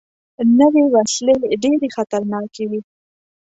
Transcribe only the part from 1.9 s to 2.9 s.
خطرناکې وي